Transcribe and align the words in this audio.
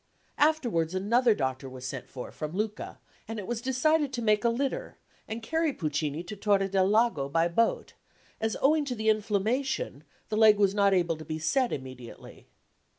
Afterwards 0.39 0.95
another 0.95 1.35
doctor 1.35 1.69
was 1.69 1.85
sent 1.85 2.09
for 2.09 2.31
from 2.31 2.53
Lucca, 2.53 2.97
and 3.27 3.37
it 3.37 3.45
was 3.45 3.61
decided 3.61 4.11
to 4.13 4.21
make 4.23 4.43
a 4.43 4.49
litter 4.49 4.97
and 5.27 5.43
carry 5.43 5.71
Puccini 5.73 6.23
to 6.23 6.35
Torre 6.35 6.67
del 6.67 6.87
Lago 6.87 7.29
by 7.29 7.47
boat, 7.47 7.93
as 8.39 8.57
owing 8.63 8.83
to 8.85 8.95
the 8.95 9.09
inflammation 9.09 10.03
the 10.29 10.37
leg 10.37 10.57
was 10.57 10.73
not 10.73 10.95
able 10.95 11.17
to 11.17 11.23
be 11.23 11.37
set 11.37 11.71
immediately. 11.71 12.47